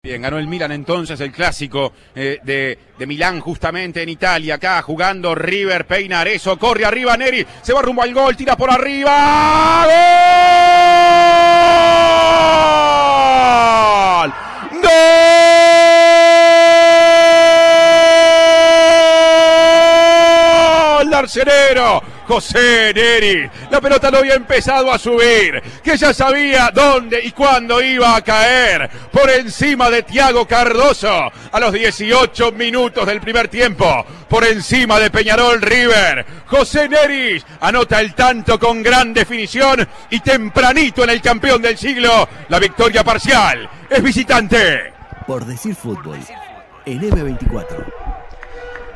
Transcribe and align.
Bien, 0.00 0.22
ganó 0.22 0.38
el 0.38 0.46
Milan 0.46 0.70
entonces 0.70 1.18
el 1.18 1.32
clásico 1.32 1.92
eh, 2.14 2.38
de, 2.44 2.78
de, 2.96 3.04
Milán 3.04 3.40
justamente 3.40 4.00
en 4.00 4.08
Italia, 4.08 4.54
acá 4.54 4.80
jugando 4.80 5.34
River, 5.34 5.88
peina 5.88 6.20
Arezo, 6.20 6.56
corre 6.56 6.84
arriba 6.84 7.16
Neri, 7.16 7.44
se 7.62 7.72
va 7.72 7.82
rumbo 7.82 8.02
al 8.02 8.14
gol, 8.14 8.36
tira 8.36 8.56
por 8.56 8.70
arriba, 8.70 9.82
¡Gol! 14.22 14.32
¡Gol! 21.02 21.12
¡Arcenero! 21.12 22.17
José 22.28 22.92
Neri. 22.94 23.48
La 23.70 23.80
pelota 23.80 24.10
no 24.10 24.18
había 24.18 24.34
empezado 24.34 24.92
a 24.92 24.98
subir, 24.98 25.62
que 25.82 25.96
ya 25.96 26.12
sabía 26.12 26.70
dónde 26.74 27.24
y 27.24 27.32
cuándo 27.32 27.80
iba 27.80 28.14
a 28.14 28.20
caer 28.20 28.90
por 29.10 29.30
encima 29.30 29.88
de 29.88 30.02
Tiago 30.02 30.46
Cardoso 30.46 31.32
a 31.50 31.58
los 31.58 31.72
18 31.72 32.52
minutos 32.52 33.06
del 33.06 33.22
primer 33.22 33.48
tiempo, 33.48 34.04
por 34.28 34.44
encima 34.44 35.00
de 35.00 35.10
Peñarol 35.10 35.62
River. 35.62 36.26
José 36.46 36.86
Neri 36.86 37.42
anota 37.60 37.98
el 38.00 38.14
tanto 38.14 38.58
con 38.58 38.82
gran 38.82 39.14
definición 39.14 39.88
y 40.10 40.20
tempranito 40.20 41.04
en 41.04 41.10
el 41.10 41.22
campeón 41.22 41.62
del 41.62 41.78
siglo, 41.78 42.28
la 42.50 42.58
victoria 42.58 43.02
parcial. 43.02 43.68
Es 43.88 44.02
visitante. 44.02 44.92
Por 45.26 45.46
decir 45.46 45.74
fútbol, 45.74 46.18
en 46.84 47.00
M24. 47.00 48.07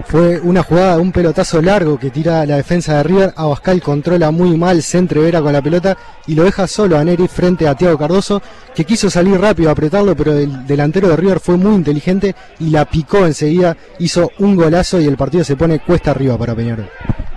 Fue 0.06 0.40
una 0.40 0.62
jugada, 0.62 0.98
un 0.98 1.12
pelotazo 1.12 1.62
largo 1.62 1.98
que 1.98 2.10
tira 2.10 2.44
la 2.44 2.56
defensa 2.56 2.96
de 2.96 3.02
River. 3.02 3.32
Abascal 3.36 3.80
controla 3.80 4.30
muy 4.30 4.56
mal, 4.56 4.82
se 4.82 4.98
entrevera 4.98 5.40
con 5.40 5.52
la 5.52 5.62
pelota 5.62 5.96
y 6.26 6.34
lo 6.34 6.44
deja 6.44 6.66
solo 6.66 6.98
a 6.98 7.04
Neri 7.04 7.28
frente 7.28 7.66
a 7.66 7.74
Tiago 7.74 7.96
Cardoso, 7.96 8.42
que 8.74 8.84
quiso 8.84 9.08
salir 9.08 9.40
rápido 9.40 9.68
a 9.68 9.72
apretarlo, 9.72 10.14
pero 10.14 10.32
el 10.34 10.66
delantero 10.66 11.08
de 11.08 11.16
River 11.16 11.40
fue 11.40 11.56
muy 11.56 11.74
inteligente 11.74 12.34
y 12.58 12.70
la 12.70 12.84
picó 12.84 13.24
enseguida. 13.26 13.76
Hizo 13.98 14.30
un 14.38 14.56
golazo 14.56 15.00
y 15.00 15.06
el 15.06 15.16
partido 15.16 15.44
se 15.44 15.56
pone 15.56 15.80
cuesta 15.80 16.10
arriba 16.10 16.36
para 16.36 16.54
Peñarol. 16.54 16.88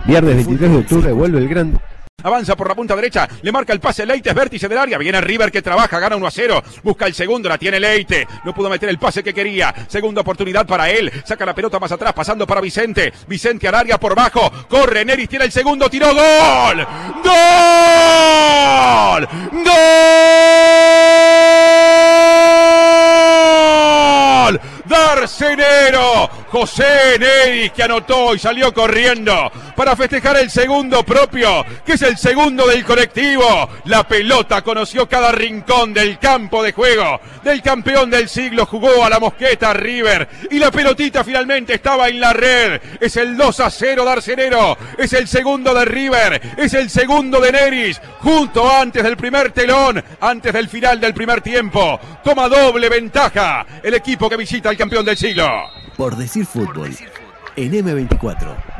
Viernes 0.06 0.36
23 0.36 0.72
de 0.72 0.78
octubre 0.78 1.12
vuelve 1.12 1.40
el 1.40 1.48
gran 1.48 1.80
Avanza 2.26 2.56
por 2.56 2.68
la 2.68 2.74
punta 2.74 2.96
derecha. 2.96 3.30
Le 3.44 3.52
marca 3.52 3.72
el 3.72 3.80
pase 3.80 4.04
Leite. 4.04 4.30
Es 4.30 4.36
vértice 4.36 4.68
del 4.68 4.80
área. 4.80 4.98
Viene 4.98 5.22
River 5.22 5.52
que 5.52 5.62
trabaja. 5.62 6.00
Gana 6.00 6.16
1 6.16 6.26
a 6.26 6.32
0. 6.32 6.64
Busca 6.82 7.06
el 7.06 7.14
segundo. 7.14 7.48
La 7.48 7.60
tiene 7.60 7.80
Leite. 7.80 8.28
No 8.44 8.52
pudo 8.52 8.68
meter 8.68 8.90
el 8.90 8.98
pase 8.98 9.24
que 9.24 9.32
quería. 9.32 9.72
Segunda 9.88 10.22
oportunidad 10.22 10.66
para 10.66 10.90
él. 10.90 11.12
Saca 11.24 11.46
la 11.46 11.54
pelota 11.54 11.78
más 11.80 11.92
atrás. 11.92 12.14
Pasando 12.14 12.48
para 12.48 12.62
Vicente. 12.62 13.14
Vicente 13.28 13.68
al 13.68 13.76
área 13.76 14.00
por 14.00 14.16
bajo. 14.16 14.52
Corre. 14.68 15.06
Neris 15.06 15.30
tiene 15.30 15.46
el 15.46 15.52
segundo. 15.52 15.88
Tiró. 15.88 16.08
¡Gol! 16.16 16.88
¡Gol! 17.24 17.34
¡Gol! 19.52 19.76
Darcenero. 24.86 26.28
José 26.50 27.20
Neris 27.20 27.72
que 27.72 27.84
anotó 27.84 28.34
y 28.34 28.40
salió 28.40 28.74
corriendo 28.74 29.52
para 29.76 29.96
festejar 29.96 30.38
el 30.38 30.50
segundo 30.50 31.04
propio, 31.04 31.66
que 31.86 31.94
es 31.94 32.02
el 32.02 32.18
segundo 32.18 32.66
del 32.68 32.84
colectivo. 32.86 33.70
La 33.86 34.08
pelota 34.08 34.62
conoció 34.62 35.08
cada 35.08 35.32
rincón 35.32 35.94
del 35.94 36.18
campo 36.20 36.64
de 36.64 36.72
juego. 36.72 37.20
Del 37.44 37.62
campeón 37.62 38.10
del 38.10 38.30
siglo 38.30 38.66
jugó 38.66 39.06
a 39.06 39.10
la 39.10 39.20
mosqueta 39.20 39.74
River 39.74 40.28
y 40.50 40.58
la 40.60 40.72
pelotita 40.72 41.24
finalmente 41.24 41.76
estaba 41.76 42.08
en 42.08 42.20
la 42.20 42.34
red. 42.34 42.82
Es 43.00 43.18
el 43.18 43.38
2 43.38 43.60
a 43.60 43.70
0 43.70 44.06
de 44.06 44.12
Arcenero. 44.12 44.78
Es 44.98 45.14
el 45.14 45.28
segundo 45.28 45.74
de 45.74 45.86
River. 45.86 46.42
Es 46.58 46.74
el 46.74 46.90
segundo 46.90 47.40
de 47.40 47.52
Neris. 47.52 48.02
Junto 48.20 48.70
antes 48.70 49.04
del 49.04 49.18
primer 49.18 49.52
telón, 49.52 50.04
antes 50.22 50.54
del 50.54 50.70
final 50.70 51.00
del 51.00 51.14
primer 51.14 51.42
tiempo. 51.42 52.00
Toma 52.24 52.48
doble 52.48 52.90
ventaja 52.90 53.66
el 53.84 53.94
equipo 53.94 54.30
que 54.30 54.38
visita 54.38 54.70
al 54.70 54.78
campeón 54.78 55.06
del 55.06 55.18
siglo. 55.18 55.48
Por 55.96 56.16
decir 56.16 56.46
fútbol, 56.46 56.96
en 57.56 57.72
M24. 57.72 58.75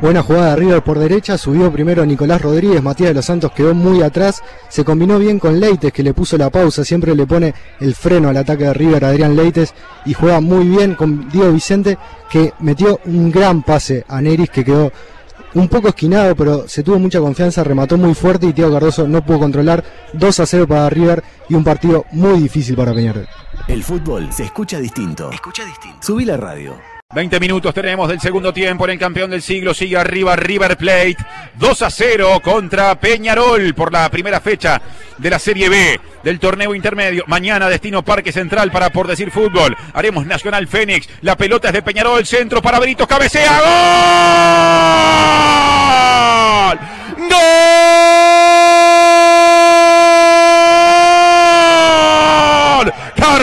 Buena 0.00 0.22
jugada 0.22 0.50
de 0.50 0.56
River 0.56 0.82
por 0.82 0.98
derecha, 0.98 1.36
subió 1.36 1.70
primero 1.70 2.06
Nicolás 2.06 2.40
Rodríguez, 2.40 2.82
Matías 2.82 3.10
de 3.10 3.14
los 3.14 3.24
Santos 3.26 3.52
quedó 3.52 3.74
muy 3.74 4.02
atrás, 4.02 4.42
se 4.70 4.82
combinó 4.82 5.18
bien 5.18 5.38
con 5.38 5.60
Leites 5.60 5.92
que 5.92 6.02
le 6.02 6.14
puso 6.14 6.38
la 6.38 6.48
pausa, 6.48 6.84
siempre 6.84 7.14
le 7.14 7.26
pone 7.26 7.52
el 7.80 7.94
freno 7.94 8.30
al 8.30 8.36
ataque 8.38 8.64
de 8.64 8.72
River 8.72 9.04
Adrián 9.04 9.36
Leites 9.36 9.74
y 10.06 10.14
juega 10.14 10.40
muy 10.40 10.66
bien 10.66 10.94
con 10.94 11.28
Diego 11.28 11.52
Vicente 11.52 11.98
que 12.30 12.54
metió 12.60 12.98
un 13.04 13.30
gran 13.30 13.62
pase 13.62 14.06
a 14.08 14.22
Neris 14.22 14.48
que 14.48 14.64
quedó 14.64 14.90
un 15.52 15.68
poco 15.68 15.88
esquinado, 15.88 16.34
pero 16.34 16.66
se 16.66 16.82
tuvo 16.82 16.98
mucha 16.98 17.20
confianza, 17.20 17.62
remató 17.62 17.98
muy 17.98 18.14
fuerte 18.14 18.46
y 18.46 18.54
Tiago 18.54 18.72
Cardoso 18.72 19.06
no 19.06 19.22
pudo 19.22 19.40
controlar 19.40 19.84
2 20.14 20.40
a 20.40 20.46
0 20.46 20.66
para 20.66 20.88
River 20.88 21.22
y 21.50 21.54
un 21.54 21.64
partido 21.64 22.06
muy 22.12 22.40
difícil 22.40 22.74
para 22.74 22.94
Peñarol. 22.94 23.28
El 23.68 23.82
fútbol 23.82 24.32
se 24.32 24.44
escucha 24.44 24.78
distinto. 24.78 25.30
Escucha 25.30 25.62
distinto. 25.64 25.98
Subí 26.00 26.24
la 26.24 26.38
radio. 26.38 26.74
20 27.12 27.40
minutos 27.40 27.74
tenemos 27.74 28.08
del 28.08 28.20
segundo 28.20 28.52
tiempo 28.52 28.84
en 28.84 28.92
el 28.92 28.98
campeón 28.98 29.32
del 29.32 29.42
siglo. 29.42 29.74
Sigue 29.74 29.96
arriba 29.96 30.36
River 30.36 30.76
Plate. 30.76 31.16
2 31.56 31.82
a 31.82 31.90
0 31.90 32.40
contra 32.40 32.94
Peñarol 33.00 33.74
por 33.74 33.92
la 33.92 34.08
primera 34.08 34.40
fecha 34.40 34.80
de 35.18 35.28
la 35.28 35.40
Serie 35.40 35.68
B 35.68 36.00
del 36.22 36.38
torneo 36.38 36.72
intermedio. 36.72 37.24
Mañana 37.26 37.68
destino 37.68 38.04
Parque 38.04 38.30
Central 38.30 38.70
para 38.70 38.90
por 38.90 39.08
decir 39.08 39.32
fútbol. 39.32 39.76
Haremos 39.92 40.24
Nacional 40.24 40.68
Fénix. 40.68 41.08
La 41.22 41.36
pelota 41.36 41.68
es 41.68 41.74
de 41.74 41.82
Peñarol. 41.82 42.24
Centro 42.24 42.62
para 42.62 42.78
Benito. 42.78 43.08
Cabecea. 43.08 43.58
¡Gol! 43.58 45.29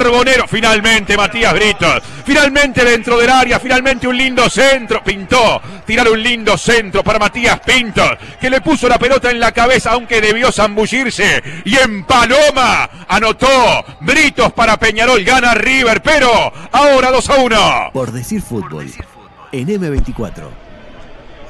Carbonero. 0.08 0.48
Finalmente 0.48 1.18
Matías 1.18 1.54
Britos 1.54 2.02
Finalmente 2.26 2.84
dentro 2.84 3.18
del 3.18 3.30
área, 3.30 3.58
finalmente 3.58 4.06
un 4.06 4.18
lindo 4.18 4.50
centro. 4.50 5.02
Pintó, 5.02 5.62
tirar 5.86 6.10
un 6.10 6.22
lindo 6.22 6.58
centro 6.58 7.02
para 7.02 7.20
Matías 7.20 7.60
Pinto, 7.62 8.04
que 8.40 8.50
le 8.50 8.60
puso 8.60 8.90
la 8.90 9.00
pelota 9.00 9.32
en 9.32 9.40
la 9.40 9.54
cabeza, 9.54 9.92
aunque 9.92 10.20
debió 10.20 10.52
zambullirse. 10.52 11.42
Y 11.64 11.78
en 11.78 12.04
Paloma 12.04 12.90
anotó 13.08 13.48
Britos 14.02 14.52
para 14.52 14.78
Peñarol, 14.78 15.24
gana 15.24 15.54
River, 15.54 16.02
pero 16.02 16.52
ahora 16.74 17.12
2 17.12 17.30
a 17.30 17.36
1. 17.36 17.90
Por 17.94 18.12
decir 18.12 18.42
fútbol, 18.42 18.92
en 19.54 19.68
M24. 19.70 20.44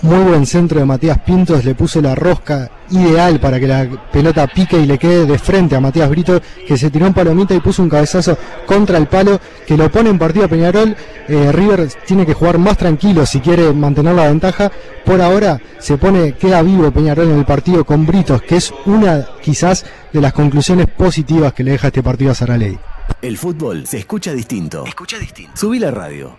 Muy 0.04 0.20
buen 0.20 0.46
centro 0.46 0.80
de 0.80 0.86
Matías 0.86 1.18
Pintos, 1.20 1.66
le 1.66 1.74
puso 1.74 2.02
la 2.02 2.14
rosca 2.14 2.70
ideal 2.90 3.40
para 3.40 3.60
que 3.60 3.68
la 3.68 3.88
pelota 4.12 4.48
pique 4.48 4.78
y 4.78 4.86
le 4.86 4.98
quede 4.98 5.26
de 5.26 5.38
frente 5.38 5.76
a 5.76 5.80
Matías 5.80 6.10
Brito, 6.10 6.42
que 6.68 6.78
se 6.78 6.90
tiró 6.90 7.08
un 7.08 7.14
palomita 7.14 7.54
y 7.54 7.60
puso 7.60 7.84
un 7.84 7.90
cabezazo 7.90 8.38
contra 8.66 8.98
el 8.98 9.08
palo, 9.08 9.40
que 9.66 9.78
lo 9.78 9.92
pone 9.92 10.10
en 10.10 10.20
partido 10.20 10.46
a 10.46 10.48
Peñarol. 10.48 10.96
Eh, 11.28 11.52
River 11.52 11.90
tiene 12.06 12.26
que 12.26 12.34
jugar 12.34 12.58
más 12.58 12.78
tranquilo 12.78 13.26
si 13.26 13.40
quiere 13.40 13.74
mantener 13.74 14.16
la 14.16 14.28
ventaja. 14.28 14.72
Por 15.06 15.22
ahora 15.22 15.60
se 15.80 15.98
pone, 15.98 16.34
queda 16.34 16.62
vivo 16.62 16.92
Peñarol 16.92 17.30
en 17.30 17.40
el 17.40 17.46
partido 17.46 17.86
con 17.86 18.06
Britos, 18.06 18.42
que 18.42 18.58
es 18.58 18.74
una 18.86 19.28
quizás 19.42 19.86
de 20.14 20.22
las 20.22 20.34
conclusiones 20.34 20.88
positivas 20.88 21.54
que 21.54 21.64
le 21.64 21.72
deja 21.72 21.88
este 21.88 22.04
partido 22.04 22.32
a 22.32 22.36
Saraley. 22.36 22.78
El 23.22 23.38
fútbol 23.38 23.88
se 23.88 24.00
escucha 24.00 24.34
distinto. 24.34 24.86
Escucha 24.86 25.18
distinto. 25.18 25.52
Subí 25.56 25.80
la 25.80 25.92
radio. 25.92 26.38